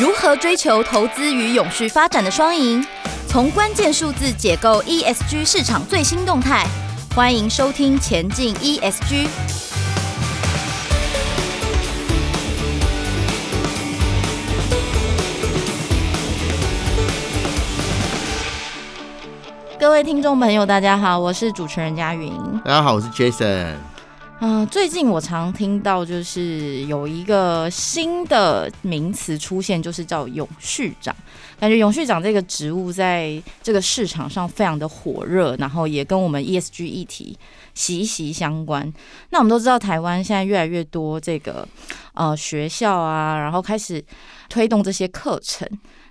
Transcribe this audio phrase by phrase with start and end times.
[0.00, 2.86] 如何追求投资与永续发展的双赢？
[3.26, 6.64] 从关键数字解构 ESG 市场最新动态。
[7.16, 9.26] 欢迎收听《前进 ESG》。
[19.80, 22.32] 各位听众朋友，大家好，我是主持人佳云。
[22.64, 23.74] 大家好，我是 Jason。
[24.40, 31.14] 嗯、最近我常听到就是有一个新的名词出现，就是叫永续长。
[31.58, 37.36] 感觉永续长这个职务在这个市场上非常的火热，然后也跟我们 ESG 议题
[37.74, 38.90] 息息相关。
[39.30, 41.66] 那我们都知道，台湾现在越来越多这个
[42.14, 44.02] 呃学校啊，然后开始
[44.48, 45.68] 推动这些课程。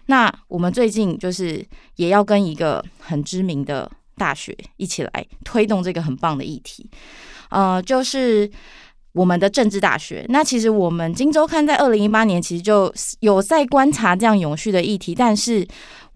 [0.07, 1.65] 那我们最近就是
[1.95, 6.89] 也要跟一个很知名的大学一起来推动这个很棒的议题，
[7.49, 8.49] 呃，就是
[9.13, 10.25] 我们的政治大学。
[10.29, 15.67] 那其实我们今周看在二零一八年其实就有在观察这样永续的议题，但是。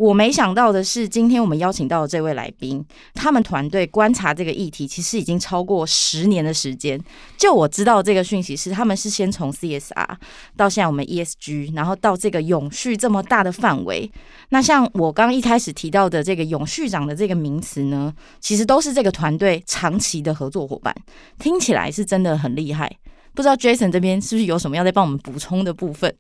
[0.01, 6.99] 我没想到的是，今天我们邀请到的这位来宾，他们团队观察这个议题，其实已经超过十年的时间。
[7.37, 10.15] 就我知道这个讯息是，他们是先从 CSR
[10.57, 14.11] 到现在我们 ESG，然后到这个永续这么大的范围。
[14.49, 20.95] 那像我刚一开始提到的这个永续长的这个名词呢，其实都是这个团队长期的合作伙伴，
[21.37, 22.91] 听起来是真的很厉害。
[23.35, 26.11] 不知道 Jason 这边是不是有什么要再帮我们补充的部分？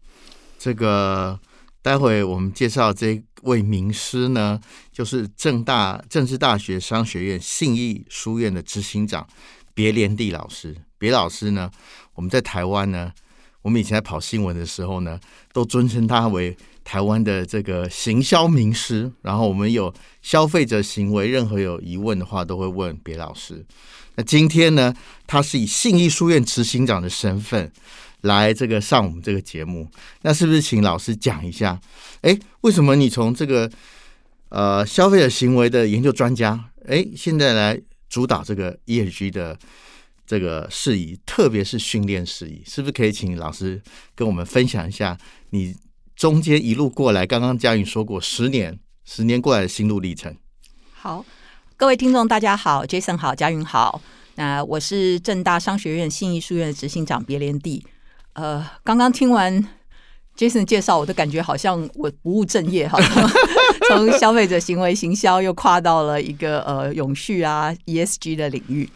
[0.59, 1.39] 这个
[1.81, 3.21] 待会我们介绍这。
[3.43, 9.27] 位名师呢，就是政大政治大学商学院信义书院的执行长
[9.73, 10.75] 别连地老师。
[10.99, 11.71] 别老师呢，
[12.13, 13.11] 我们在台湾呢，
[13.63, 15.19] 我们以前在跑新闻的时候呢，
[15.53, 19.11] 都尊称他为台湾的这个行销名师。
[19.23, 23.65] 然后我们有消费者行为任何有疑问的话，都会问别老师。
[24.13, 24.93] 那今天呢，
[25.25, 27.71] 他是以信义书院执行长的身份。
[28.21, 29.87] 来这个上我们这个节目，
[30.21, 31.79] 那是不是请老师讲一下？
[32.21, 33.69] 哎，为什么你从这个
[34.49, 39.57] 呃消费者行为的研究专家，哎，现在来主导这个 ESG 的
[40.25, 43.81] 这个事宜，特别是训练事宜，是不是可以请老师
[44.13, 45.17] 跟我们分享一下
[45.49, 45.75] 你
[46.15, 47.25] 中间一路过来？
[47.25, 50.35] 刚刚佳云说过十年，十年过来的心路历程。
[50.93, 51.25] 好，
[51.75, 53.99] 各位听众大家好，Jason 好，佳云好，
[54.35, 57.83] 那我是正大商学院信义书院的执行长别连地。
[58.33, 59.67] 呃，刚刚听完
[60.37, 62.97] Jason 介绍，我都感觉好像我不务正业哈，
[63.89, 68.89] 从消费者行为行销又跨到了一个呃永续啊 ESG 的领域。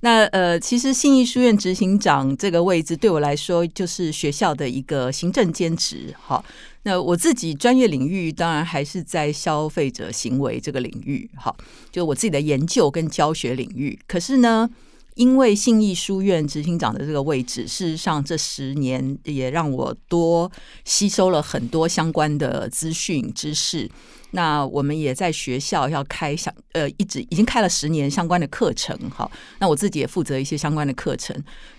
[0.00, 6.14] 那呃，其实信义书院执行长这个位置对我来说，就是学校的一个行政兼职。
[6.20, 6.44] 好，
[6.82, 11.28] 那我自己专业领域当然还是在消费者行为这个领域。
[11.34, 11.56] 好，
[11.90, 13.98] 就我自己的研究跟教学领域。
[14.06, 14.68] 可是呢，
[15.16, 20.50] 因为信义书院执行长的这个位置，事实上这十年也让我多
[20.84, 23.90] 吸收了很多相关的资讯知识。
[24.32, 28.94] 那我们也在学校要开相呃，一直已经开了十年相关的课程。
[29.08, 31.34] 哈，那我自己也负责一些相关的课程，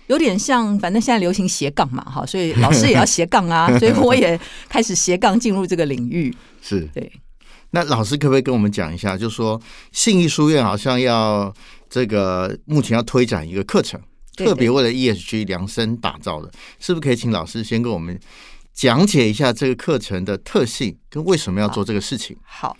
[0.08, 4.38] 有点像反正现在流行斜杠嘛，哈，所以老师也要斜杠啊， 所以我也
[4.68, 6.34] 开始斜杠进入这个领域。
[6.60, 7.12] 是对。
[7.70, 9.60] 那老师可不可以跟我们讲一下，就是说
[9.92, 11.54] 信义书院好像要。
[11.88, 14.00] 这个目前要推展一个课程，
[14.36, 18.18] 特别为了 ESG 量身打造的，是不是可以请老师先跟我们
[18.72, 22.36] 讲解一下这个课程的特性跟为什么要做这个事情？
[22.44, 22.76] 好，好，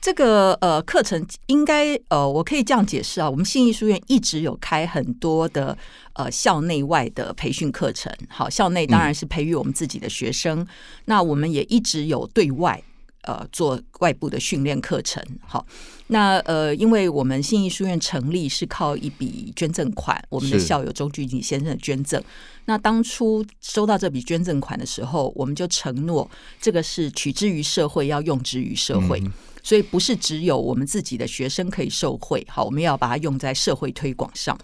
[0.00, 5.76] 这个呃课程应该呃我可以这样解释啊，我们信义书院一直有开很多的
[6.14, 10.66] 呃校内外的培训课程，好，校内当然是培育我们自己的学生，嗯、
[11.04, 12.82] 那我们也一直有对外。
[13.22, 15.66] 呃，做外部的训练课程，好，
[16.06, 22.22] 那呃，因为我们信义书院成立是靠一笔捐赠款，我们的校友周俊景先生的捐赠。
[22.64, 26.30] 那当初收到这笔捐赠款的时候，我们就承诺
[26.60, 34.56] 这个是取之于社会，要用之于社会，嗯，所以不是只有我们自己的学生可以受惠，好，我们要把它用在社会推广上。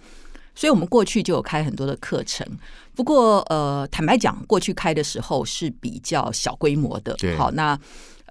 [0.55, 2.47] 所以我们过去就有开很多的课程，
[2.95, 7.77] 不过呃，坦白讲，过去开的时候是比较小规模的，好，那。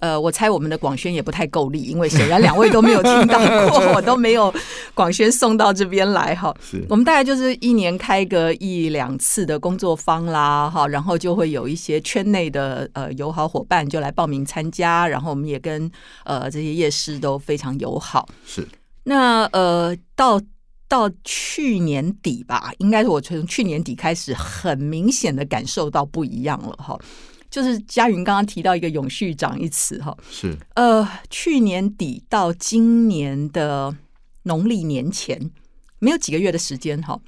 [0.01, 3.39] 呃，我猜我们的广宣也不太够力，因为显然两位都没有听到
[3.69, 4.53] 过，我都没有
[4.93, 6.55] 广宣送到这边来哈。
[6.61, 15.91] 是，我们大概就是一年开个一两次的工作坊啦，哈，然后就会有一些圈内的呃友好伙伴就来报名参加，然后我们也跟
[16.25, 18.29] 呃这些夜师都非常友好。
[18.45, 18.67] 是，
[19.05, 20.41] 那呃到
[20.87, 26.99] 到去年底吧，应该是我从去年底开始，很明显的感受到不一样了哈。
[27.55, 30.59] 就是佳云刚刚提到一个“永续长”一词哈，是。
[30.75, 33.95] 呃，去年底到今年的
[34.43, 35.53] 农历年前，
[36.01, 37.21] 没有几个月的时间哈，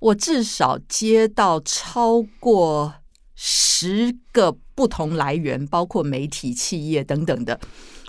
[0.00, 2.92] 我至少接到超过
[3.36, 7.60] 十个不同来源，包括媒体、企业等等的，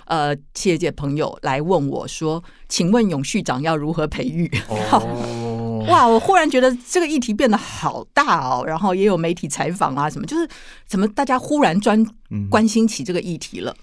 [0.06, 5.38] 呃，企业界朋友来问我说：“请问永续长要如何培育？”哦，
[5.88, 6.06] 哇！
[6.06, 10.48] 我忽然觉得这个议题变得好大哦，然后也有媒体采访啊，什么就是
[10.86, 12.04] 怎么大家忽然专
[12.50, 13.74] 关心起这个议题了，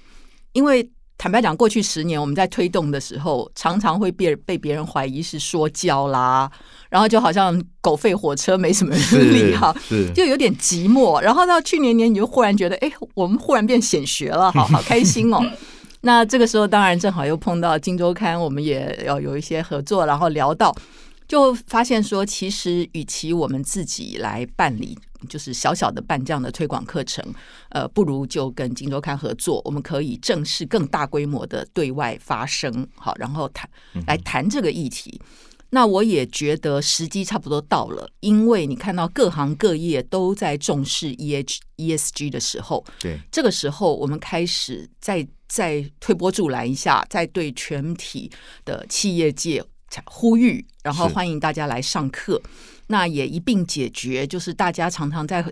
[0.54, 0.90] 因为。
[1.18, 6.52] 坦白讲，过去十年我们在推动的时候，常常会被被别人怀疑是说教啦，
[6.90, 9.72] 然后就好像狗吠火车没什么人理哈，
[10.16, 11.22] 就有点寂寞。
[11.22, 15.40] 然后到去年年，你就忽然觉得，哎，我们忽然变显学了，好 好开心哦。
[16.02, 20.76] 那这个时候，当然正好又碰到《金周刊》，我们也要有一些合作，然后聊到，
[21.32, 25.00] 就发现说，其实与其我们自己来办理。
[25.30, 27.24] 就是小小的办这样的推广课程，
[27.70, 33.70] 呃，不如就跟《金周刊》合作，我们可以正式更大规模的对外发声，好，然后谈
[34.08, 35.22] 来谈这个议题。
[35.70, 48.30] 那我也觉得时机差不多到了，因为你看到各行各业都在重视 E H E S G 的时候，对，这个时候我们开始再再推波助澜一下，再对全体
[48.66, 49.64] 的企业界
[50.06, 52.42] 呼吁，然后欢迎大家来上课。
[52.88, 55.44] 那也一并解决，就是大家常常在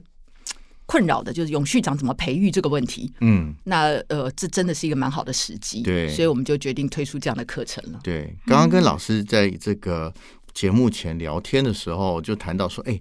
[0.86, 3.14] 困扰的，就是永续长怎么培育这个问题。
[3.22, 5.82] 嗯，那呃，这真的是一个蛮好的时机。
[5.84, 8.00] 对，所以我们就决定推出这样的课程了。
[8.04, 10.14] 对，刚刚跟老师在这个
[10.54, 13.00] 节目前聊天的时候，就谈到说，哎。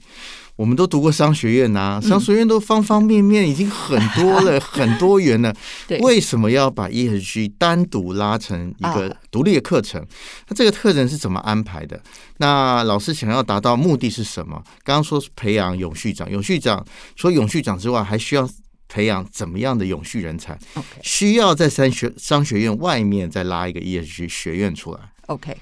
[0.59, 5.55] 我们都读过商学院呐、啊，商学院都方方面面已经很多了，嗯、 很多元了。
[5.87, 10.05] 对，为什么要把 ESG 单独拉成一个独立的课程？
[10.49, 12.03] 那、啊、这个课程是怎么安排的？
[12.39, 14.61] 那老师想要达到目的是什么？
[14.83, 16.85] 刚刚说是培养永续长，永续长
[17.15, 18.51] 除了永续长之外，还需要
[18.89, 20.59] 培养怎么样的永续人才.
[21.03, 24.99] 需要在商学商学院外面再拉一个 ESG 学院出来。
[25.27, 25.57] OK，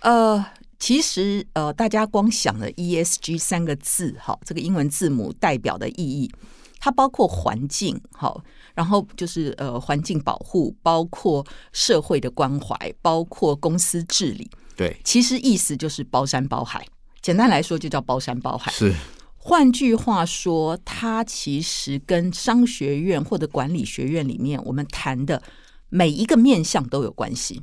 [0.00, 0.44] 呃。
[0.78, 6.30] 其实，呃，大家光想了 ESG 三个字，哈，这个英文字母代表的意义，
[6.78, 8.42] 它包括环境，好，
[8.74, 16.86] 然后就是呃，环境保护，包括社会的关怀，包括公司治理，对，其实意思就是包山包海。
[17.22, 18.70] 简单来说，就叫包山包海。
[18.70, 18.94] 是，
[19.38, 25.42] 换句话说，它其实跟商学院或者管理学院里面我们谈的
[25.88, 27.62] 每一个面向都有关系。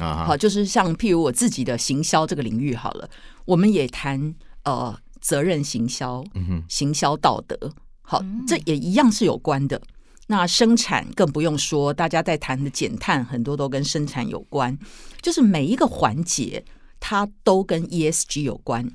[0.00, 3.08] 好，就是像譬如我自己的行销这个领域好了，
[3.44, 9.80] 我们也谈呃责任行销，嗯行销道德，好，这也一样是有关的。
[10.26, 14.78] 那生产更不用说，大家在谈的减碳，很多都跟生产有关，
[15.20, 16.64] 就是每一个环节
[17.00, 18.88] 它都跟 ESG 有关。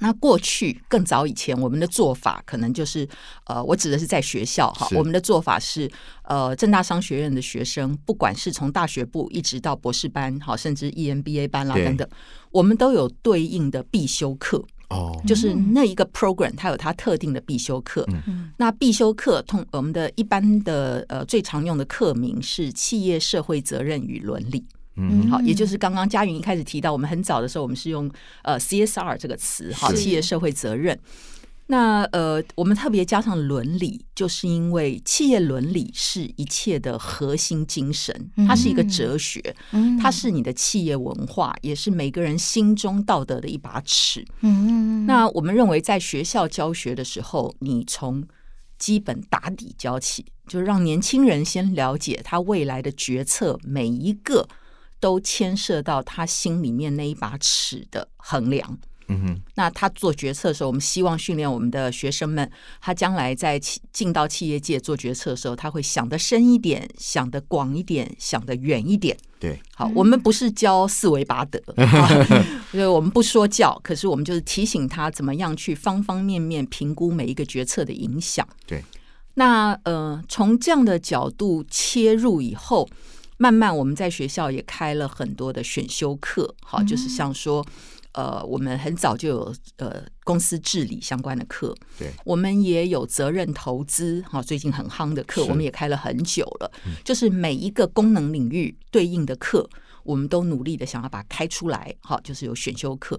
[0.00, 3.08] 那过去更早以前，我们的做法可能就是，
[3.46, 5.90] 呃，我指的是在学校哈，我们的做法是，
[6.24, 12.08] 呃，正大商学院的学生，不管是从大学部一直到博士班，好，甚至 EMBA 班啦等等，
[12.50, 14.64] 我们都有对应的必修课。
[14.90, 24.62] 哦，就是那一个 program 它有它特定的必修课，嗯，那必修课通我们的一般的呃最常用的课名是企业社会责任与伦理。
[24.96, 28.10] 嗯，好，也就是刚刚佳云一开始提到，我们很早的时候，我们是用
[28.42, 30.98] 呃 CSR 这个词，好，企业社会责任。
[31.66, 39.40] 那呃，我们特别加上伦理，就是因为企业伦理是一切的核心精神，它是一个哲学，
[39.98, 44.22] 它是你的企业文化，也是每个人心中道德的一把尺。
[44.42, 48.22] 嗯，那我们认为，在学校教学的时候，你从
[48.78, 54.46] 基本打底教起，就是让年轻人先了解他未来的决策每一个。
[55.04, 58.78] 都牵涉到他心里面那一把尺的衡量。
[59.08, 63.60] 嗯哼，那他做决策的时候，我们希望训练我们的学生们，他将来在
[63.92, 69.14] 进到企业界做决策的时候，他会想得深一点，想得广一点，想得远一点。
[69.38, 71.62] 对，好，我们不是教四维八德，
[72.72, 78.48] 因为我们不说教， 可是我们就是提醒他怎么样去方方面面评估每一个决策的影响。
[78.66, 78.82] 对，
[79.34, 82.88] 那呃，从这样的角度切入以后。
[83.36, 87.66] 慢慢，我们在学校也开了很多的选修课，好，就是像说，
[88.12, 96.70] 呃，我们很早就有呃公司治理相关的课，对，我们也有责任投资，哈，最近很夯的课，我们也开了很久了，
[97.04, 99.68] 就是每一个功能领域对应的课，
[100.04, 103.18] 我们都努力的想要把它开出来，好，就是有选修课。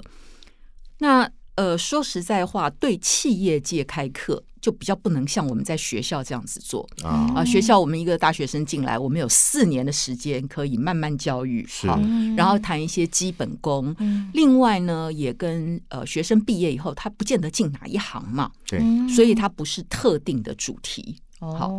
[1.00, 4.44] 那呃，说实在话，对企业界开课。
[4.62, 7.30] 就比较不能像我们在学校这样子做啊！
[7.36, 12.00] 啊，学校我们一个大学生进来，我们有四年的时间可以慢慢教育，好，
[12.36, 13.96] 然后谈一些基本功。
[14.34, 21.16] 另外呢，也跟呃学生毕业以后，他不见得进哪一行嘛，对，所以他不是特定的主题。
[21.38, 21.72] 好，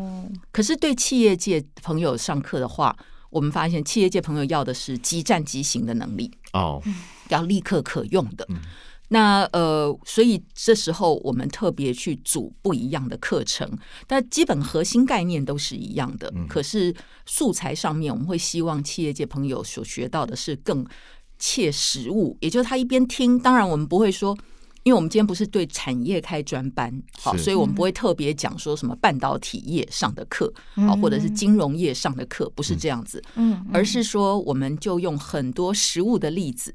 [0.52, 2.97] 可是对企业界朋友上课的话，
[3.30, 6.80] 我们发现企业界朋友要的是即战即行的能力哦，
[7.30, 8.47] 要立刻可用的。
[9.09, 13.71] 那呃，所以这时候我们特别去组不一样的课程，
[14.07, 16.33] 但基本核心概念都是一样的。
[16.35, 16.93] 嗯、可是
[17.25, 20.85] 素材上面，我们会希望企业界朋友所学到的是更
[21.39, 24.37] 切实物，也就是他一边听，当然我们不会说，
[24.83, 36.75] 因为我们今天不是对产业开专班，好，所以我们不会特别讲说什么半导体业上的课，好，或者是金融业上的课，不是这样子，嗯，而是说我们就用很多实物的例子。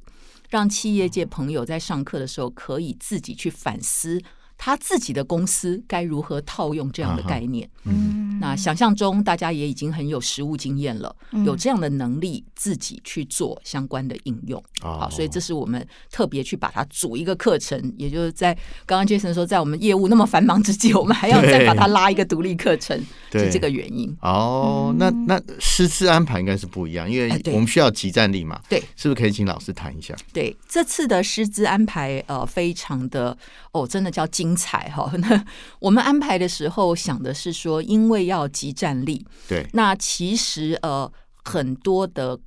[0.52, 4.22] 让企业界朋友在上课的时候可以自己去反思。
[4.64, 7.68] 他自己的公司该如何套用这样的概念？
[7.86, 14.64] 嗯，那想象中大家也已经很有实务经验了，嗯、有这样的能力自己去做相关的应用。
[14.84, 18.54] 哦、好，所以这是我们特别去把它组一个课程，也就是在
[18.86, 22.96] 刚刚 Jason 说，在我们业务那么繁忙之际，我们还要再把它拉一个独立课程，
[23.32, 24.16] 是这个原因。
[24.22, 28.62] 哦，那那师资安排应该是不一样，因为我们需要集战力嘛。
[28.70, 30.16] 对，是不是可以请老师谈一下？
[30.32, 33.36] 对，这次的师资安排呃，非常的
[33.72, 34.56] 哦，真的叫精。
[34.56, 35.12] 彩哈！
[35.18, 35.46] 那
[35.80, 41.12] 我们安排的时候想的是说，因为要集战力，对，那其实呃
[41.44, 42.40] 很多的。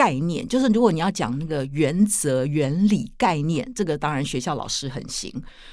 [0.00, 5.30] 概念就是，如果你要讲那个原则、原理、概念，这个当然学校老师很行。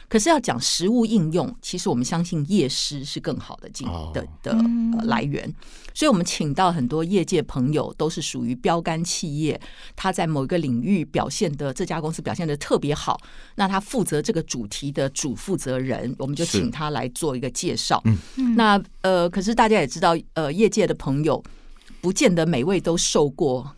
[0.09, 4.53] 可是要讲实物应用，其实我们相信业师是更好的进的的
[5.05, 5.49] 来源。
[5.93, 9.57] 所以，我们请到很多业界朋友，都是属于标杆企业，
[9.95, 13.17] 他在某一个领域表现的这家公司表现的特别好，
[13.55, 18.03] 那他负责这个主题的主负责人，我们就请他来做一个介绍。
[18.57, 21.41] 那呃，可是大家也知道，呃，业界的朋友
[22.01, 23.76] 不见得每位都受过。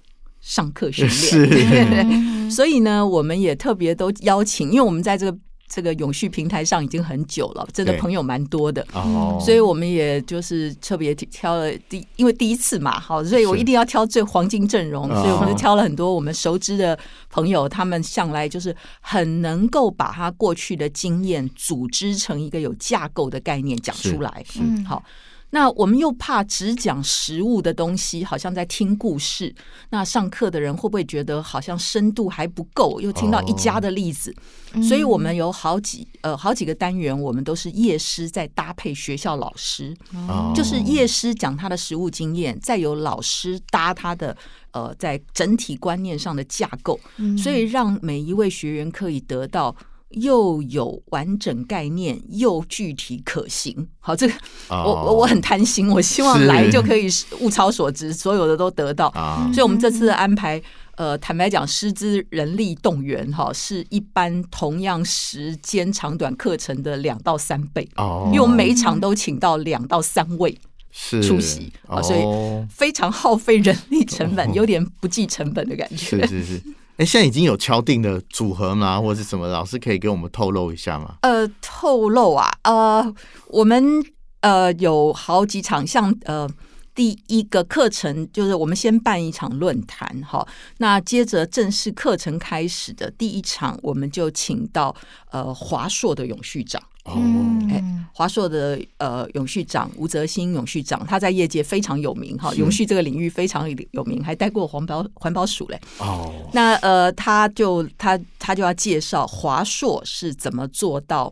[0.50, 5.38] 上课训练， 对对对，所以呢，我们也特别都邀请，因为我们在这个
[5.68, 9.38] 这个永续平台上已经很久了，真的朋友蛮多的，哦。
[9.39, 16.98] 所以我们也就是特别挑了第，因为第一次嘛，好，所以我一定要挑最黄金阵容，所以我们就挑了很多我们熟知的
[17.29, 25.03] 朋友，他们向来就是很能够把他过去的经验组织成一个有架构的概念讲出来，嗯，好。
[25.51, 29.53] 那我们又怕只讲实物的东西，好像在听故事。
[29.89, 33.01] 那上课的人会不会觉得好像深度还不够？
[33.01, 34.34] 又听到一家的例子，
[34.74, 44.38] 哦、所以我们有好几呃好几个单元，我们都是业师在搭配学校老师，哦、就是业师讲他的实物经验，再由老师搭他的
[44.72, 49.75] 呃在整体观念上的架构，嗯、所以让每一位学员可以得到。
[50.10, 53.88] 又有完整概念，又具体可行。
[54.00, 54.34] 好，这个、
[54.70, 57.08] oh, 我我我很贪心，我希望来就可以
[57.42, 59.08] 物超所值，所有的都得到。
[59.10, 59.54] Oh.
[59.54, 60.60] 所以，我们这次的安排，
[60.96, 67.88] 呃，坦白讲，师资人力动员哈，是一般同样时间长短课程的两到三倍。
[67.98, 68.28] 哦，oh.
[68.30, 70.58] 因为我们每一场都请到两到三位
[70.92, 72.04] 是出席啊，oh.
[72.04, 76.25] 所以非常耗费人力成本，有点不计成本的感觉。
[76.25, 76.62] 是是是。
[77.00, 79.00] 哎，现在已经有敲定的组合吗？
[79.00, 79.48] 或者是什么？
[79.48, 81.15] 老师可以给我们透露一下吗？
[81.22, 83.15] 呃，透露啊，呃，
[83.48, 84.03] 我们
[84.41, 86.46] 呃有好几场，像呃
[86.94, 90.46] 第一个课程就是我们先办一场论坛，哈，
[90.79, 94.94] 那接着正式课程开始的第一场，我们就请到
[95.32, 96.84] 呃华硕的永续长。
[97.10, 105.80] 哦，哎，华硕的呃永续长吴泽新永续长，他在业界非常有名哈，永续这个领域非常有名，还待过环保环保署嘞。
[106.00, 111.32] 哦，那呃，他就他他就要介绍华硕是怎么做到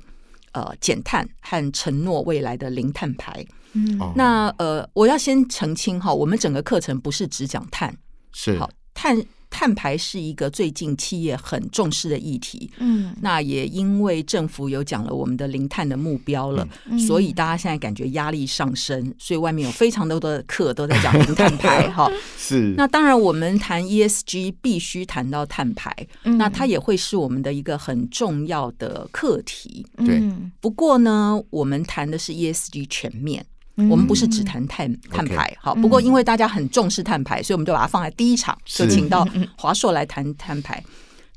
[0.53, 3.45] 呃减碳和承诺未来的零碳排。
[3.73, 7.95] 嗯，那呃，我要先澄清哈，我们整个课程不是只讲碳，
[8.31, 8.57] 是。
[8.57, 9.21] 好碳。
[9.49, 22.73] 碳排是一个最近企业很重视的议题，嗯，那也因为政府有讲了我们的零碳的目标了，嗯、所以大家现在感觉压力上升，所以外面有非常多的课都在讲零碳排， 哈，是。
[22.77, 25.91] 那当然，我们谈 ESG 必须谈到碳排，
[26.23, 30.21] 嗯、那它也会是我们的一个很重要的课题，对。
[30.59, 33.45] 不过呢，我们谈的是 ESG 全面。
[33.89, 40.83] 我们不是只谈碳碳排，好，不过因为大家很重视碳排，所以我们就把它放在第一场，就请到华硕来谈碳排。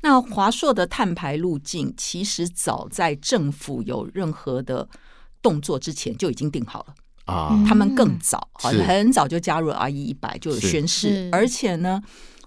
[0.01, 4.89] 那华硕的碳排路径，其实早在政府有任何的
[5.41, 6.95] 动作之前就已经定好了
[7.25, 12.01] 啊，他们更早，很早就加入 RE 一百就有宣誓，而且呢。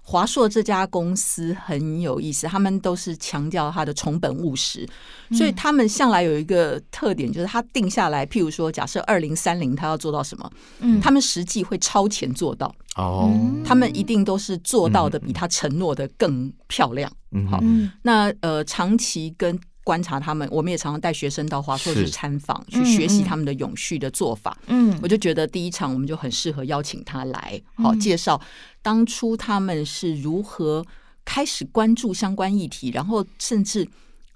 [0.07, 4.87] 华硕这家公司很有意思，他们都是强调它的重本务实，
[5.31, 12.71] 所以他们向来有一个特点，就是他定下来，譬如说，假设二零三零他要做到什么，嗯，他们实际会超前做到。
[12.97, 13.33] 哦，
[13.65, 17.11] 他们一定都是做到的比他承诺的更漂亮。
[17.31, 17.59] 嗯，好，
[18.03, 19.59] 那呃，长期跟。
[19.85, 24.57] 观察他们，我们也常常带学生到华硕去参访，去学习他们的永续的做法。
[24.65, 28.41] 嗯，我就觉得第一场我们就很适合邀请他来，好介绍
[28.81, 30.83] 当初他们是如何
[31.23, 33.87] 开始关注相关议题，然后甚至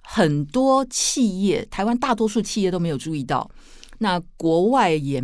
[0.04, 3.50] 很多企业，台湾大多数企业都没有注意到。
[3.98, 5.22] 那国外也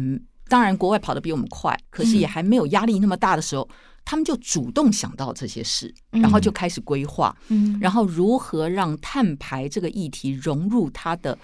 [0.48, 3.76] 当然，国外跑得比我们快，可是也还没有压力那么大的时候，嗯、
[4.06, 11.38] 他们就主动想到这些事，然后就开始规划，嗯、然后如何让碳排这个议题融入它的。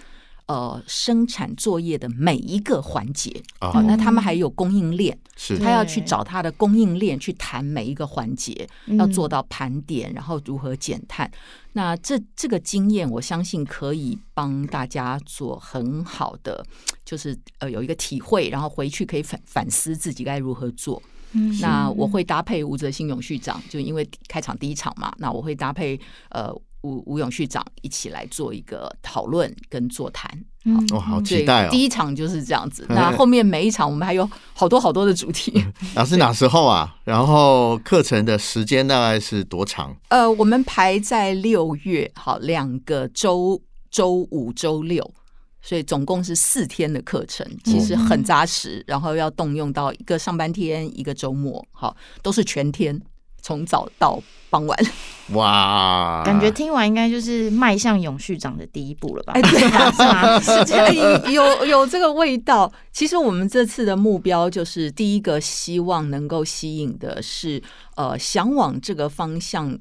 [0.47, 11.25] 呃，生产作业的每一个环节，好、哦哦，那他们还有供应链，是他要去找他的供应链去谈每一个环节，要做到盘点，然后如何减碳。
[11.27, 11.39] 嗯、
[11.73, 16.61] 那这这个经验，我相信可以帮大家做很好的，
[17.05, 21.01] 就是呃有一个体会，然后回去可以反反思自己该如何做。
[21.33, 26.53] 嗯，那我会搭配吴泽新永续长，就因为开场第一场嘛，那我会搭配呃。
[26.83, 30.27] 吴吴永续长一起来做一个讨论跟座谈，
[30.65, 31.69] 嗯，哦，好期待哦！
[31.69, 35.63] 第一场就是这样子，那后面每一场我们还有好多好多的主题。
[35.93, 36.95] 那是哪时候啊？
[37.03, 39.95] 然后课程的时间大概是多长？
[40.07, 43.61] 呃，我们排在六月，好，两个周，
[43.91, 45.13] 周五、周六，
[45.61, 48.83] 所以总共是四天的课程，其实很扎实。
[48.87, 53.01] 然后要动用到一个上半天，一个周末，好，都是全天。
[53.43, 54.79] 从早到傍晚，
[55.33, 56.21] 哇！
[56.23, 59.33] 感觉听完应该就是迈向永续长的第一步了吧？
[59.33, 60.37] 哎，对啊， 是吗？
[60.39, 62.71] 是这样，有有这个味道。
[62.91, 67.59] 其实我们这次的目标就是第一个，希望能够吸引的是
[67.95, 69.75] 呃，想往这个方向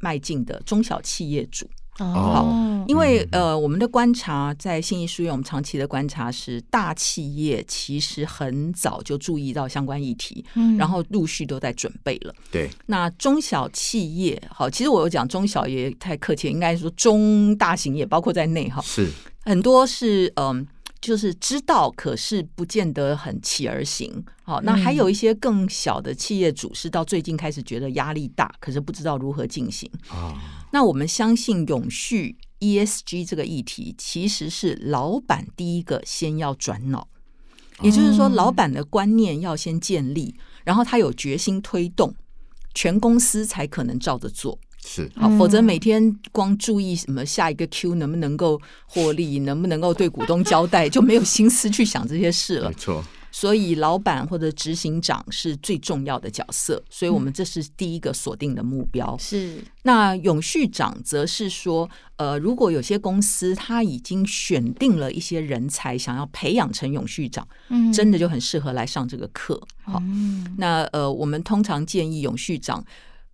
[0.00, 1.68] 迈进的中小企业主。
[2.00, 12.34] 哦，好，因为呃，我们的观察在信义书院，我们长期的观察是，大企业其实很早就注意到相关议题，嗯，然后陆续都在准备了。
[12.50, 19.08] 对，那中小企业，好，其实我有讲中小也太客气，应该说中大型也包括在内哈，是
[19.44, 20.66] 很多是嗯。
[21.00, 24.24] 就是知道，可是不见得很起而行。
[24.42, 29.86] 好，那还有一些更小的企业主是到最近开始觉得压力大，可是不知道如何进行。
[30.74, 37.06] 那我们相信永续 ESG 这个议题，其实是老板第一个先要转脑，
[37.80, 42.12] 也就是说，老板的观念要先建立，然后他有决心推动，
[42.74, 44.58] 全公司才可能照着做。
[44.84, 45.08] 是。
[45.14, 52.68] 好，否则每天光注意什么下一个 Q 能不能够获利，能不能够对股东交代，就没有心思去想这些事了。
[52.68, 59.18] 没错，所以老板或者执行长是最重要的角色，所以我们这是第一个锁定的目标。
[59.18, 69.60] 是那永续长则是说，呃，如果有些公司他已经选定了一些人才，想要培养成永续长，嗯，真的就很适合来上这个课。
[69.82, 70.00] 好，
[70.56, 72.84] 那呃，我们通常建议永续长。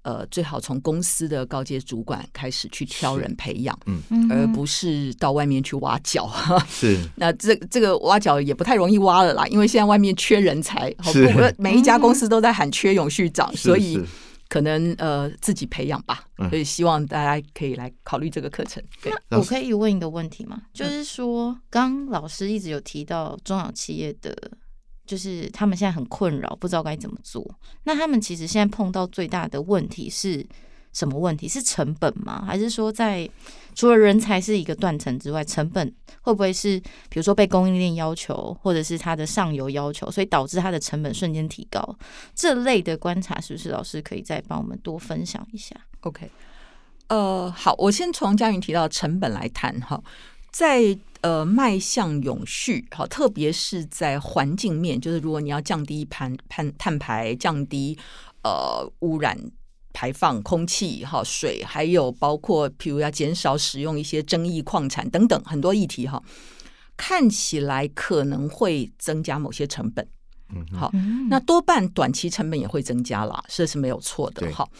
[0.03, 6.31] 呃，最好从公司的高阶主管开始去挑人培养，嗯，而不是到外面去挖角。
[6.69, 11.13] 是，那这这个挖角也不太容易挖了啦，因为现在外面缺人才，好，
[11.59, 14.01] 每一家公司都在喊缺永续长，所以
[14.49, 16.25] 可能呃自己培养吧。
[16.49, 18.83] 所以希望大家可以来考虑这个课程。
[19.03, 20.63] 对，我可以问一个问题吗？
[20.73, 24.35] 就是说，刚老师一直有提到中小企业的。
[25.11, 27.45] 就是他们现在很困扰，不知道该怎么做。
[27.83, 30.47] 那他们其实现在碰到最大的问题是
[30.93, 31.49] 什么问题？
[31.49, 32.45] 是成本吗？
[32.47, 33.29] 还是说在
[33.75, 35.93] 除了人才是一个断层之外，成本
[36.23, 41.99] 会不会是比如说被供应链要求，或者是它的上游要求，所以导致它的成本瞬间提高？
[42.33, 46.31] 这类的观察是不是老师可以再帮我们多分享一下？OK，
[47.09, 50.01] 呃，好，我先从佳云提到成本来谈哈，
[50.53, 50.97] 在。
[51.23, 57.99] 呃，迈向永续，好，特别是在环境面，就是如果你要降低碳碳碳排，降低
[58.43, 59.39] 呃污染
[59.93, 66.23] 排放，空气、哈水，还有包括譬如要减少使用一些争议矿产等等很多议题哈，
[66.97, 70.07] 看起来可能会增加某些成本，
[70.55, 70.91] 嗯，好，
[71.29, 74.71] 那多半短期成本也会增加啦，这是没有错的，好，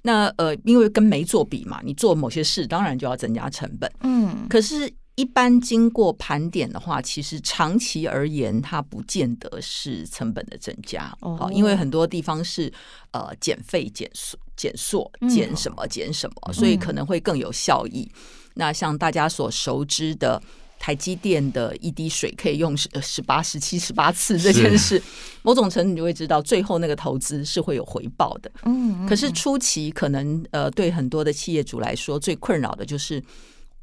[0.00, 4.90] 那呃，因为跟没做比嘛，你做某些事，当然就要增加成本，嗯，可是。
[5.20, 11.14] 一般经过盘点的话，其实长期而言，它不见得是成本的增加。
[11.20, 11.52] 哦，oh.
[11.52, 12.72] 因为很多地方是
[13.10, 18.10] 呃减费、减塑、减缩、减什么、减什么，嗯、所以可能会更有效益。
[18.14, 18.20] 嗯、
[18.54, 20.42] 那像大家所熟知的
[20.78, 25.02] 台积电的一滴水可以用十十八、十七、十八次这件事，
[25.42, 28.50] 某种程度你就会知道，最后那个投资是会有回报的。
[28.62, 33.22] 嗯，可是初期可能呃，对很多的企业主来说，最困扰的就是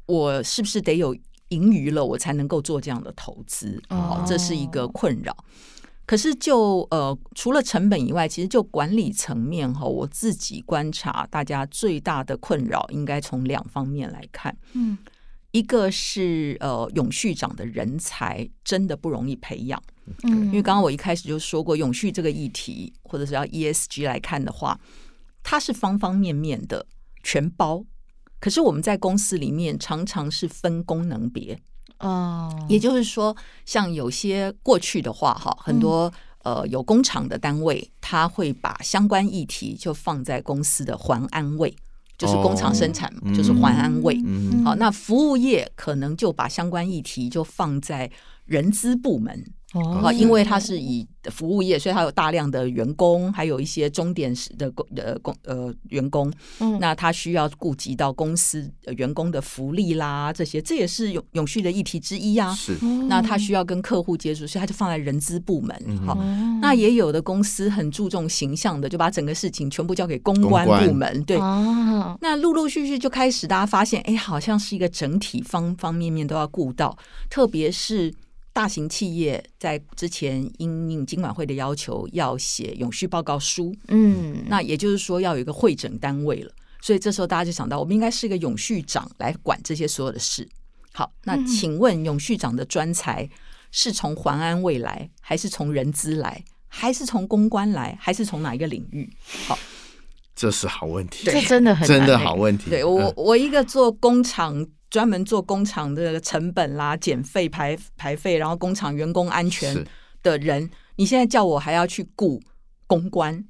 [0.06, 1.16] 我是不是得有。
[1.48, 5.36] 盈余了，我才能够做这样的投资，哦，这是一个困扰。
[6.04, 14.56] 可是就呃，除了成本以外，其实就管理层面哈，我自己观察，大家最大的困扰应该从两方面来看。
[14.72, 14.96] 嗯，
[15.50, 19.82] 一个是呃，永续长的人才真的不容易培养。
[20.22, 24.80] 嗯，因为刚刚我一开始就说过，永续这个议题，或者是要 ESG 来看的话，
[25.42, 26.86] 它是方方面面的
[27.22, 27.84] 全包。
[28.40, 31.58] 可是我们在公司里面常常是分功能别。
[32.00, 36.12] 哦，也就是说，像有些过去的话，哈，很多、
[36.44, 41.74] 嗯、呃有工厂的单位，他会把相关议题就放在公司的环安位，
[42.16, 44.16] 就是工厂生产，哦、就是环安位。
[44.24, 48.08] 嗯、好，那服务业可能就把相关议题就放在
[48.44, 49.44] 人资部门。
[49.74, 56.32] 哦，因为它是以服务业，所以它有大量的员工，还有一些钟点式的工呃工呃员工。
[56.60, 62.54] 嗯，那他需要顾及到公司员工的福利啦，这些这也是永永续的议题之一啊。
[62.54, 62.78] 是，
[63.08, 65.76] 那他需要跟客户接触，所以他就放在人资部门。
[66.06, 71.22] 好，嗯，那也有的公司很注重形象的，就把整个事情全部交给公关部门。
[71.24, 76.96] 对，哦，那陆陆续续就开始大家发现，哎，好像是一个整体，方方面面都要顾到，
[77.28, 78.14] 特别是。
[78.58, 83.72] 大型企业在之前因应金管会的要求，要写永续报告书。
[83.86, 86.50] 嗯，那也就是说要有一个会诊单位了。
[86.82, 90.48] 所以这时候大家就想到，我们应该是一个永续长来管这些所有的事。
[90.92, 93.30] 好，那请问永续长的专才
[93.70, 99.08] 是从环安未来，还是从人资来，还是从公关来，还是从哪一个领域？
[99.46, 99.56] 好，
[100.34, 102.70] 这是好问题，这真的很真的好问题。
[102.70, 104.66] 对我，我一个做工厂。
[104.90, 109.84] 专门做工厂的成本啦、减费排排费，然后工厂员工安全
[110.22, 112.40] 的人，你现在叫我还要去雇
[112.86, 113.44] 公关，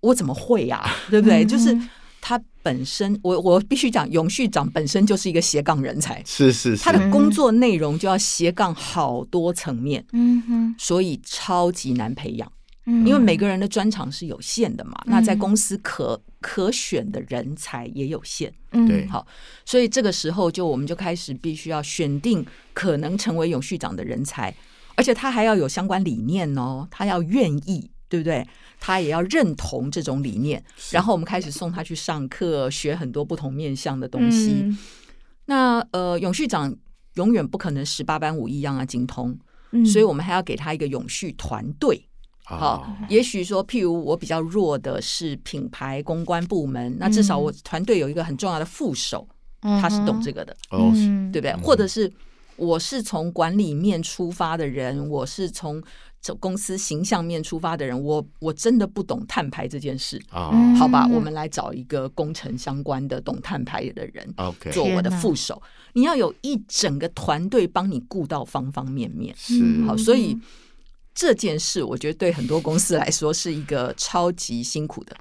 [0.00, 0.90] 我怎么会呀、啊？
[1.10, 1.44] 对不对？
[1.44, 1.76] 嗯、就是
[2.20, 12.50] 他本身，我我必须讲，永续长本身就是一个斜杠人才，是是是，他的工作内容就要斜杠好多层面，嗯哼，所以超级难培养。
[12.86, 19.26] 因为每个人的专长是有限的嘛，嗯、那在公司可可选的人才也有限，对、嗯，好，
[19.64, 24.54] 所以这个时候就我们就开始必须要选定可能成为永续长的人才，
[24.94, 28.46] 而且他还要有相关理念哦，他要愿意，对不对？
[28.78, 34.60] 他也要认同这种理念，然后我们开始送他去上课，学很多不同面向的东西。
[34.62, 34.78] 嗯、
[35.46, 36.72] 那呃，永续长
[37.14, 39.36] 永远不可能十八般武艺样样精通，
[39.72, 42.06] 嗯、所以我们还要给他一个永续团队。
[42.48, 49.26] 好，也许说，譬如我比较弱的是品牌公关部门，那至少我团队有一个很重要的副手，
[49.60, 50.56] 他是懂这个的，
[51.32, 51.52] 对不对？
[51.56, 52.08] 或者是
[52.54, 55.82] 我是从管理面出发的人，我是从
[56.38, 61.04] 公司形象面出发的人，我我真的不懂碳排这件事，好吧？
[61.12, 64.34] 我们来找一个工程相关的懂碳排的人
[64.72, 65.60] 做我的副手。
[65.94, 69.82] 你要有一整个团队帮你顾到方方面面，是。
[69.84, 70.38] 好，所以。
[71.16, 75.16] 这件事，我觉得对很多公司来说是一个超级辛苦的，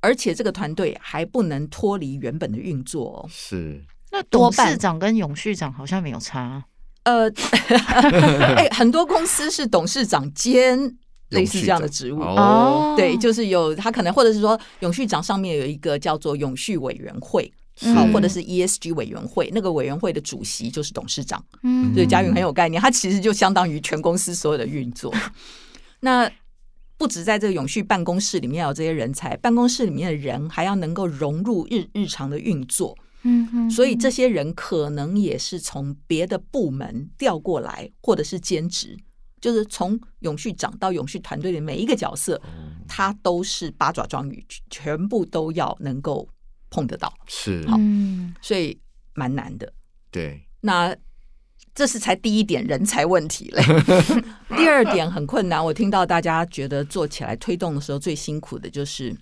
[0.00, 3.28] 而且这个团队还不能脱离原本的运作哦。
[3.30, 3.80] 是，
[4.10, 6.64] 那董事长跟永续长好像没有差。
[7.04, 7.30] 呃，
[8.56, 10.76] 哎，很多公司是董事长兼
[11.28, 12.94] 类似这样的职务哦。
[12.96, 17.52] 对，就是有他可能，或者是说永续长上面有一个叫做永续委员会。
[17.94, 21.44] 好，或者是 ESG 委员会，那个委员会的主席就是董事长。
[21.62, 25.14] 嗯，所以佳云很有概念，他其实就相当于全公司所有的运作。
[26.00, 26.30] 那
[26.96, 32.96] 不止在这个永续办公室里面有这些人才，办公室里面的人还要能够融入日日常的运作。
[33.22, 38.96] 嗯嗯，所以这些人可能也是从别的部门调过来，或者是兼职，
[39.38, 42.40] 就是从永续长到永续团队的每一个角色，
[42.88, 46.26] 他都是八爪章鱼，全部都要能够。
[46.76, 47.78] 碰得到是好，
[48.42, 48.78] 所以
[49.14, 49.72] 蛮难的。
[50.10, 50.94] 对，那
[51.74, 53.62] 这是才第一点人才问题嘞。
[54.58, 59.16] 第二点很困难，我听到大家觉得做起来推动的时候最辛苦的就是，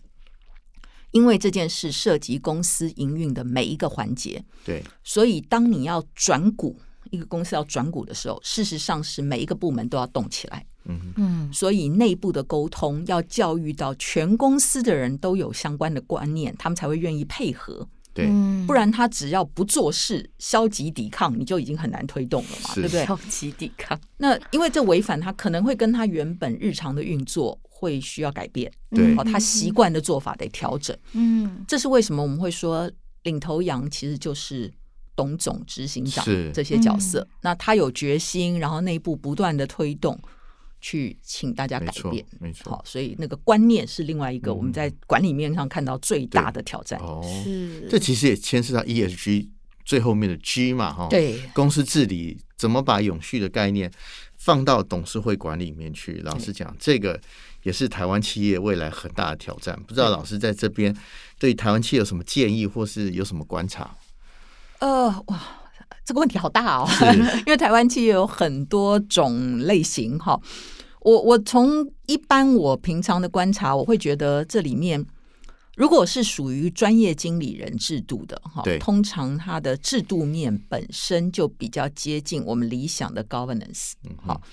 [1.13, 4.45] 因为这件事涉及公司营运的每一个环节。
[4.65, 10.65] 对，所以当你要转股，一个公司要转股的时候，事实上是每一个部门都要动起来。
[10.87, 17.89] 嗯嗯，所以内部的沟通要教育到全公司的人都有相关的观念，他们才会愿意配合。
[18.13, 18.29] 对，
[18.65, 23.05] 不然他只要不做事，消极抵抗，你就已经很难推动了嘛，对不对？
[23.05, 30.97] 消极抵抗，那因为这违反他可能会跟他原本日常的运作会需要改变，对，哦，他习惯的做法得调整。
[31.13, 32.89] 嗯，这是为什么我们会说
[33.25, 34.73] 领头羊其实就是
[35.17, 37.27] 董总、执行长是这些角色。
[37.43, 40.19] 那他有决心，然后内部不断的推动。
[40.81, 47.01] 去请大家改变，没错，好，所以那个观念是另外一个我们在管理面上看到最大的挑战。
[47.01, 49.49] 哦，是，这其实也牵涉到 ESG
[49.87, 53.91] 最后面的 G 嘛，哈，对，公司治理怎么把永续的概念
[54.37, 56.21] 放到董事会管理里面去？
[56.23, 57.19] 老实讲，这个
[57.63, 59.75] 也是台湾企业未来很大的挑战。
[59.87, 60.95] 不知道老师在这边
[61.39, 63.97] 对台湾企业有什么建议，或是有什么观察？
[64.81, 65.41] 呃，哇，
[66.05, 66.89] 这个问题好大哦，
[67.47, 70.41] 因为台湾企业有很多种类型，哈。
[71.01, 75.05] 我我从一般我平常的观察，我会觉得这里面
[75.77, 84.51] 如果是属于专业经理人制度的哈，通常它的制度面本身就比较接近我们理想的 governance，好、嗯，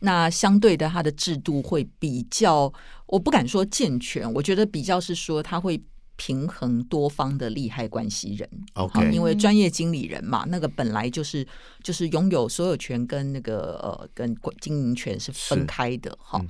[0.00, 2.70] 那相对的它的制度会比较，
[3.06, 5.82] 我不敢说健全，我觉得比较是说它会
[6.16, 11.46] 平衡多方的利害关系人，OK，因为专业经理人嘛，那个本来就是
[11.82, 16.44] 就是拥有所有权跟那个呃跟经营权是分开的哈。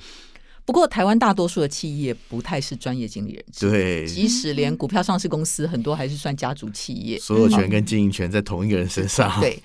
[0.66, 9.38] 不过，台湾大多数的企业不太是专业经理人，对，即使连股票上市公司很多还是算家族企业，所有权跟经营权在同一个人身上。
[9.40, 9.62] 对，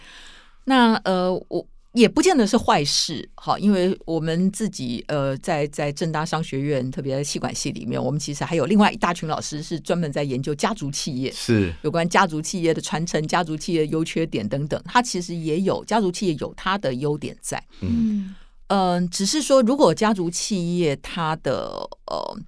[0.66, 18.36] 那呃，我也不见得是坏事，好，因为我们自己呃，在在正大商学院，特别在企管系里面，我们其实还有另外一大群老师是专门在研究家族企业，是有关家族企业的传承、家族企业的优缺点等等，它其实也有家族企业有它的优点在，嗯。
[18.68, 21.72] 嗯、呃，只是说，如果家族企业它的
[22.06, 22.40] 呃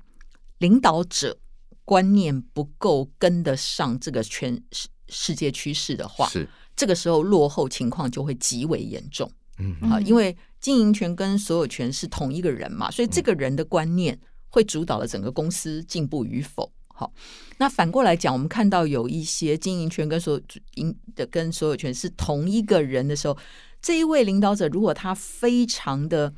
[0.60, 1.36] 领导者
[1.84, 6.48] 观念不够跟得上这个全世世界趋势的话，是
[6.82, 9.32] 这个时候落后情况就会极为严重。
[9.60, 16.72] 嗯啊、呃，因为经营权跟所有权是同一个人嘛，所以这个人的观念会主导了整个公司进步与否。
[16.88, 17.14] 好，
[17.60, 20.42] 那反过来讲，我们看到有一些经营权跟所有
[20.74, 23.38] 赢的跟所有权是同一个人的时候。
[23.80, 26.34] 这一位领导者，如果他非常的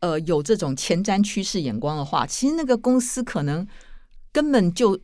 [0.00, 3.64] 呃有这种前瞻趋势眼光的话，其实那个公司可能
[4.32, 4.98] 根本就。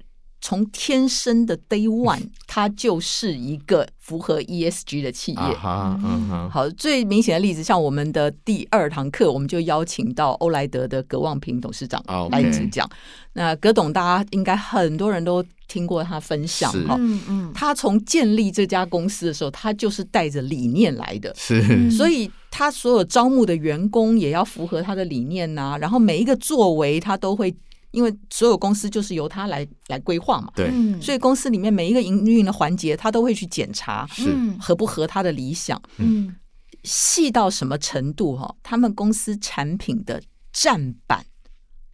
[0.45, 5.39] 从天生的 day one， 它就是一个符合 ESG 的企业。
[5.39, 6.49] Uh-huh, uh-huh.
[6.51, 12.87] 好，最明显的例子，像我们的第二堂课，我们就邀请到欧莱德的葛望平董事长来主讲。
[12.87, 12.93] Okay.
[13.33, 16.95] 那葛董，大家应该很多人都听过他分享哈。
[16.99, 21.35] 嗯嗯，他从建立这家公司的时候，他就是带着理念来的。
[21.39, 25.79] 是，所以他所有招募的员工也要符合他的理念呐、啊。
[25.79, 27.57] 然后每一个作为，他都会。
[27.95, 30.69] 因为所有公司就是由他来来规划嘛，对，
[31.01, 34.35] 所以公司里面每一个营运的环节，他都会去检查，是。
[34.61, 36.35] 合不合他的理想，嗯，
[36.83, 38.55] 细到什么程度哈？
[38.63, 40.21] 他们公司产品的
[40.53, 41.25] 站板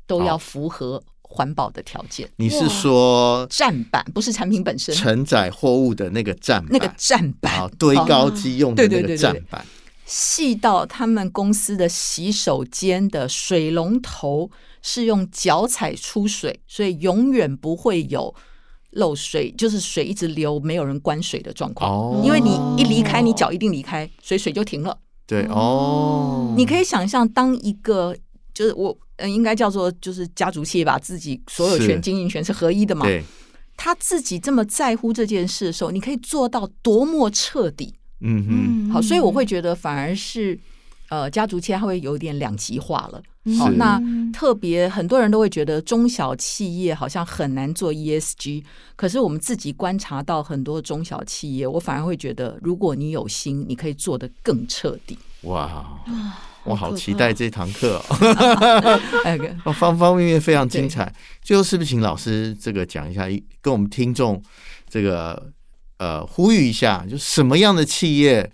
[0.07, 2.29] 都要符合环保的条件。
[2.37, 9.67] 你是说站板不是产品本身，承载货物的那个站板，那个站板，堆高机用的那个站板，
[10.07, 14.51] 细到他们公司的洗手间的水龙头。
[14.83, 18.35] 是用脚踩出水，所以永远不会有
[18.91, 21.91] 漏水，就是水一直流，没有人关水的状况。
[21.91, 24.99] 哦，因为你一离开，你脚一定离开，所以水就停了。
[25.27, 28.17] 对哦，你可以想象，当一个
[28.53, 33.07] 就是我，嗯，应该叫做就是家族企业吧，自己所有权、经营权是合一的嘛。
[33.07, 33.23] 对，
[33.77, 37.95] 他自己这么在乎这件事的时候，你可以做到多么彻底。
[38.21, 40.59] 嗯哼，好，所以我会觉得反而是。
[41.11, 43.21] 呃，家族企业它会有点两极化了。
[43.59, 43.99] 好，那
[44.33, 48.63] 特别很多人都会觉得中小企业好像很难做 ESG，
[48.97, 55.19] 可是我们自己观察到很多中小企业，我反而会觉得，如果你有心，你可以做得更彻底。
[55.45, 55.99] 哇，
[56.65, 58.03] 我好期待这堂课
[59.65, 61.11] 哦， 方方面面非常精彩。
[61.41, 63.27] 最后是不是请老师这个讲一下，
[63.63, 64.43] 跟我们听众
[64.87, 65.51] 这个
[65.97, 68.53] 呃呼吁一下，就什么样的企业？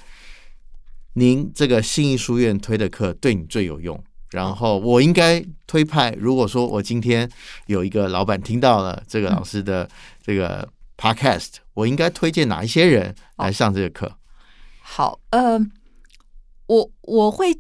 [1.15, 4.01] 您这个信义书院推的课对你最有用，
[4.37, 6.15] 然后我应该推派。
[6.19, 7.29] 如果说我今天
[7.67, 9.89] 有一个老板听到了这个老师的
[10.23, 10.69] 这个
[10.99, 14.13] podcast，我应该推荐哪一些人来上这个课？
[14.83, 15.59] 好，呃，
[16.67, 17.59] 我我会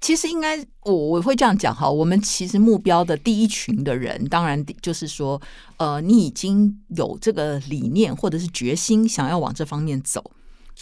[0.00, 5.40] 其实应该我我会这样讲哈，我们其实目标的第一群的人，当然就是说，
[5.76, 10.32] 呃，你已经有这个理念或者是决心想要往这方面走。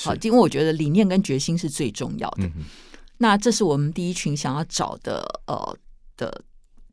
[0.00, 2.44] 好，因为我觉得理念跟决心是最重要的。
[2.44, 2.64] 嗯、
[3.18, 5.76] 那这是我们第一群想要找的呃
[6.16, 6.42] 的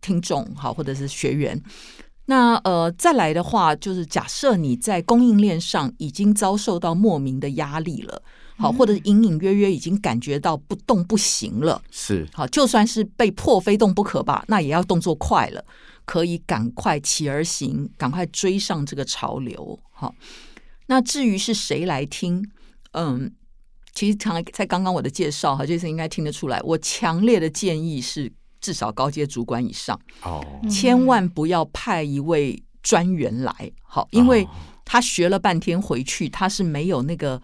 [0.02, 1.62] 听众，好，或者是学员。
[2.28, 8.22] 那呃再来的话，就是假设你在供应链上已经遭受到莫名的压力了，
[8.58, 15.64] 好，或者隐隐约约已经感觉到不动不行了，是好，就算是被迫非动不可吧，那也要动作快了，
[16.04, 19.80] 可以赶快起而行，赶快追上这个潮流。
[19.92, 20.16] 好，
[20.88, 22.50] 那至于是谁来听？
[22.94, 23.32] 嗯，
[23.96, 26.60] 其实常在刚刚我的介绍哈，这次应该听得出来。
[26.64, 28.30] 我强烈的建议是，
[28.60, 34.46] 至少高阶主管以上哦，千万不要派一位专员来，好，因为
[34.84, 37.42] 他学了半天回去，他是没有那个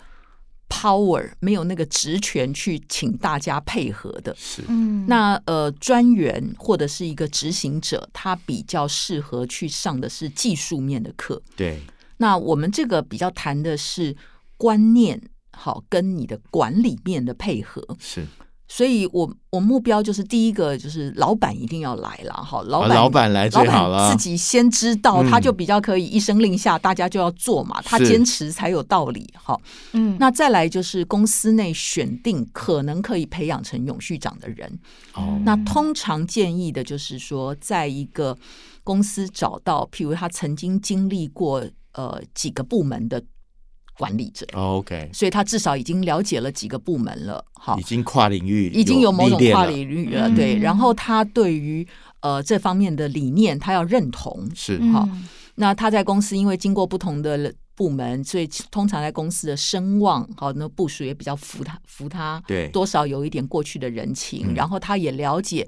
[0.67, 4.35] power，没有那个职权去请大家配合的。
[4.37, 11.41] 是，嗯，那呃，专员或者是一个执行者，他比较适合去上的是技术面的课。
[11.55, 11.79] 对，
[12.17, 14.13] 那我们这个比较谈的是
[14.57, 15.21] 观念。
[15.63, 18.26] 好，跟你的管理面的配合是，
[18.67, 29.56] 所以我我目标就是第一个就是老板一定要来了哈，老板、哦、老板来最好了，自己先知道，他就比较可以一声令下，嗯、大家就要做嘛，他坚持才有道理哈。
[29.91, 34.80] 嗯，那再来就是公司内选定可能可以培养成永续长的人。
[35.13, 38.36] 哦，那通常建议的就是说，在一个
[38.84, 43.21] 公司找到，譬如他曾经经历过呃几个部门的。
[43.97, 50.58] 管理者，OK，所以他至少已经了解了几个部门了，好，已经跨领域，已经有某种跨领域了，了对。
[50.58, 51.88] 然后他对于
[52.21, 55.08] 呃这方面的理念，他要认同，是好。
[55.56, 64.56] 那他在公司因为经过不同的部门，所以通常在公司的声望，好，那部署也比较服他，服他，对，多少有一点过去的人情。
[64.56, 65.67] 然后他也了解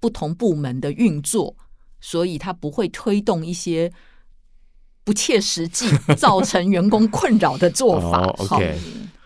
[0.00, 1.56] 不同部门的运作，
[2.00, 3.90] 所以他不会推动一些。
[5.10, 8.20] 不切实际，造成员工困扰的做法。
[8.20, 8.78] 哦、OK，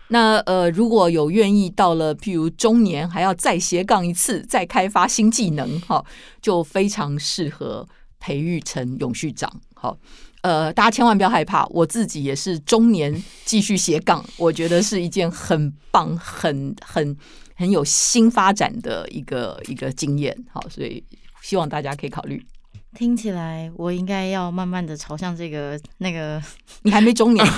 [0.07, 6.03] 那呃，如果有愿意到了，譬如中年还要再斜杠一次，再开发新技能，哈，
[6.41, 7.87] 就非常适合
[8.19, 9.61] 培育成永续长。
[9.75, 9.95] 好，
[10.41, 17.15] 呃，大家千万不要害怕，我自己也是中年继续斜杠，我觉得是一件很棒、很很
[17.55, 20.35] 很有新发展的一个一个经验。
[20.51, 21.03] 好，所以
[21.43, 22.43] 希望大家可以考虑。
[22.95, 26.41] 听起来我应该要慢慢的朝向这个那个，
[26.83, 27.45] 你还没中年，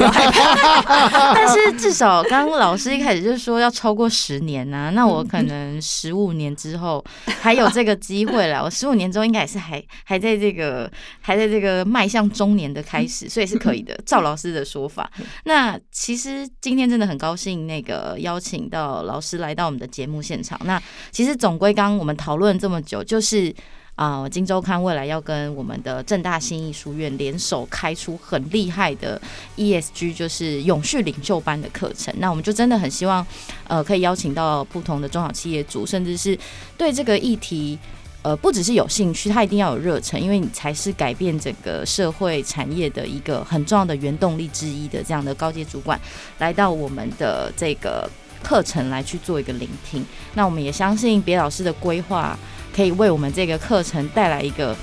[0.88, 7.04] 但是至少刚刚老师一开始就是说要超过十年呐、啊，那我可能十五年之后
[7.40, 8.64] 还有这个机会了。
[8.64, 13.98] 我十五年之后应该也是还还在这个还在这个迈向中年的开始， 所以是可以的。
[14.06, 15.10] 赵老师的说法，
[15.46, 20.60] 那其实今天真的很高兴，那个邀请到老师来到我们的节目现场。
[20.66, 23.54] 那其实总归刚刚我们讨论这么久，就是。
[23.98, 29.20] 啊，呃，今周刊未来要跟我们的正大信义书院联手开出很厉害的
[29.58, 32.14] ESG，就是永续领袖班的课程。
[32.20, 33.26] 那我们就真的很希望，
[33.68, 36.38] 呃，可以邀请到不同的中小企业主，甚至是
[36.78, 37.76] 对这个议题，
[38.22, 46.00] 呃，不只是有兴趣，他一定要有热忱，因为你才是改变整个社会产业的一个很重要的原动力之一的这样的高阶主管，
[46.38, 48.08] 来到我们的这个
[48.44, 50.06] 课程来去做一个聆听。
[50.36, 52.38] 那我们也相信别老师的规划。
[52.78, 54.76] 可以为我们这个课程带来一个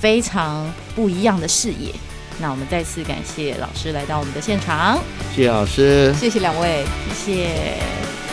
[0.00, 1.92] 非常不一样的视野。
[2.40, 4.98] 那我们再次感谢老师来到我们的现场，
[5.36, 6.82] 谢谢老师，谢谢两位，
[7.14, 8.31] 谢谢。